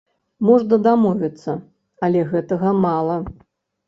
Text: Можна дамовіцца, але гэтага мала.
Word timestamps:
Можна 0.47 0.77
дамовіцца, 0.85 1.51
але 2.07 2.23
гэтага 2.31 2.73
мала. 2.87 3.19